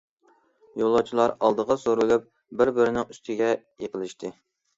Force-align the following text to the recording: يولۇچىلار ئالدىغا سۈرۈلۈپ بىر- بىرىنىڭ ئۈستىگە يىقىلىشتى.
يولۇچىلار 0.81 1.33
ئالدىغا 1.39 1.77
سۈرۈلۈپ 1.81 2.25
بىر- 2.63 2.73
بىرىنىڭ 2.79 3.13
ئۈستىگە 3.15 3.53
يىقىلىشتى. 3.87 4.35